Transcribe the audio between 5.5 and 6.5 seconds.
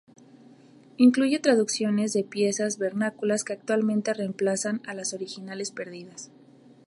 perdidas.